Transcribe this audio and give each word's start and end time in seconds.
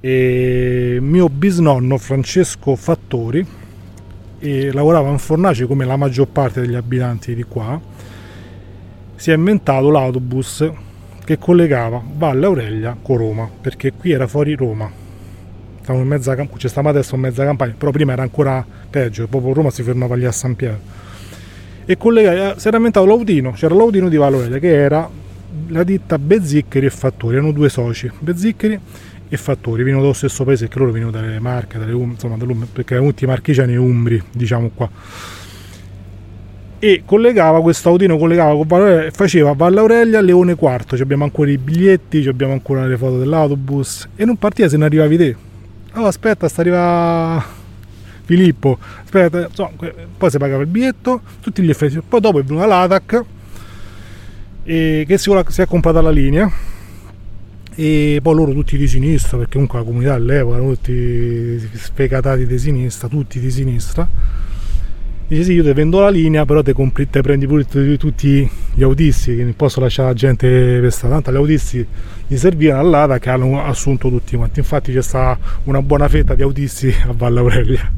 e 0.00 0.98
mio 1.00 1.28
bisnonno 1.28 1.98
Francesco 1.98 2.74
Fattori 2.74 3.46
lavorava 4.72 5.10
in 5.10 5.18
fornace 5.18 5.66
come 5.66 5.84
la 5.84 5.96
maggior 5.96 6.28
parte 6.28 6.62
degli 6.62 6.74
abitanti 6.74 7.34
di 7.34 7.42
qua 7.42 7.78
si 9.20 9.30
è 9.30 9.34
inventato 9.34 9.90
l'autobus 9.90 10.70
che 11.26 11.36
collegava 11.36 12.02
Valle 12.16 12.46
Aurelia 12.46 12.96
con 13.00 13.18
Roma 13.18 13.48
perché 13.60 13.92
qui 13.92 14.12
era 14.12 14.26
fuori 14.26 14.54
Roma. 14.54 14.90
Stavamo 15.82 16.02
in 16.02 16.08
mezza 16.08 16.34
c'è 16.34 16.68
stava 16.68 16.88
adesso 16.88 17.16
in 17.16 17.20
mezza 17.20 17.44
campagna 17.44 17.74
però 17.76 17.90
prima 17.90 18.12
era 18.12 18.22
ancora 18.22 18.64
peggio 18.88 19.26
proprio 19.26 19.52
Roma 19.52 19.70
si 19.70 19.82
fermava 19.82 20.16
lì 20.16 20.24
a 20.24 20.32
San 20.32 20.56
Piero. 20.56 20.78
E 21.84 21.98
collegava, 21.98 22.58
si 22.58 22.68
era 22.68 22.78
inventato 22.78 23.04
l'Audino 23.04 23.52
c'era 23.52 23.74
l'Audino 23.74 24.08
di 24.08 24.16
Valle 24.16 24.36
Aurelia 24.36 24.58
che 24.58 24.74
era 24.74 25.06
la 25.66 25.84
ditta 25.84 26.18
Bezziccheri 26.18 26.86
e 26.86 26.90
Fattori 26.90 27.36
erano 27.36 27.52
due 27.52 27.68
soci 27.68 28.10
Bezziccheri 28.18 28.80
e 29.32 29.36
fattori, 29.36 29.78
venivano 29.78 30.02
dallo 30.02 30.12
stesso 30.12 30.42
paese 30.42 30.66
che 30.66 30.76
loro 30.78 30.90
venivano 30.90 31.16
dalle 31.16 31.38
Marche, 31.38 31.78
dalle 31.78 31.92
insomma, 31.92 32.36
perché 32.72 32.94
erano 32.94 33.10
tutti 33.10 33.26
marchigiani 33.26 33.76
umbri, 33.76 34.20
diciamo 34.32 34.72
qua. 34.74 34.90
E 36.80 37.02
collegava 37.04 37.62
questo 37.62 37.90
Audino, 37.90 38.18
collegava 38.18 38.54
con 38.56 38.66
Valle 38.66 39.10
faceva 39.12 39.52
Valle 39.52 39.78
Aurelia 39.78 40.20
Leone 40.20 40.56
Quarto, 40.56 40.96
ci 40.96 41.02
abbiamo 41.02 41.22
ancora 41.22 41.48
i 41.48 41.58
biglietti, 41.58 42.22
ci 42.22 42.28
abbiamo 42.28 42.52
ancora 42.54 42.84
le 42.86 42.96
foto 42.96 43.20
dell'autobus 43.20 44.08
e 44.16 44.24
non 44.24 44.36
partiva 44.36 44.68
se 44.68 44.76
ne 44.76 44.86
arrivavi 44.86 45.16
te. 45.16 45.36
Oh, 45.94 46.06
aspetta, 46.06 46.48
sta 46.48 46.62
arriva 46.62 47.44
Filippo, 48.24 48.78
aspetta, 49.04 49.46
insomma, 49.46 49.70
poi 50.16 50.30
si 50.30 50.38
pagava 50.38 50.62
il 50.62 50.68
biglietto, 50.68 51.20
tutti 51.40 51.62
gli 51.62 51.70
effetti. 51.70 52.00
Poi 52.00 52.20
dopo 52.20 52.40
è 52.40 52.42
venuta 52.42 52.66
l'ATAC 52.66 53.24
e 54.64 55.04
che 55.06 55.18
si 55.18 55.30
è 55.30 55.66
comprata 55.66 56.00
la 56.00 56.10
linea 56.10 56.50
e 57.74 58.18
poi 58.22 58.34
loro 58.34 58.52
tutti 58.52 58.76
di 58.76 58.88
sinistra 58.88 59.36
perché 59.38 59.52
comunque 59.52 59.78
la 59.78 59.84
comunità 59.84 60.14
all'epoca 60.14 60.56
erano 60.56 60.72
tutti 60.74 61.68
sfegatati 61.74 62.46
di 62.46 62.58
sinistra 62.58 63.08
tutti 63.08 63.40
di 63.40 63.50
sinistra. 63.50 64.08
Dice 65.26 65.44
sì 65.44 65.52
io 65.52 65.62
ti 65.62 65.72
vendo 65.72 66.00
la 66.00 66.10
linea 66.10 66.44
però 66.44 66.60
te, 66.60 66.72
compri, 66.72 67.08
te 67.08 67.20
prendi 67.20 67.46
pure 67.46 67.64
tutti 67.64 68.50
gli 68.74 68.82
autisti 68.82 69.36
che 69.36 69.44
non 69.44 69.54
posso 69.54 69.78
lasciare 69.78 70.08
la 70.08 70.14
gente 70.14 70.48
per 70.80 70.90
strada. 70.90 71.14
Tanto 71.14 71.32
gli 71.32 71.36
autisti 71.36 71.86
gli 72.26 72.36
servivano 72.36 72.80
all'ATA 72.80 73.18
che 73.20 73.30
hanno 73.30 73.64
assunto 73.64 74.08
tutti 74.08 74.36
quanti. 74.36 74.58
Infatti 74.58 74.92
c'è 74.92 75.02
stata 75.02 75.38
una 75.64 75.82
buona 75.82 76.08
fetta 76.08 76.34
di 76.34 76.42
autisti 76.42 76.92
a 77.06 77.12
Valle 77.12 77.38
Aurelia 77.38 77.88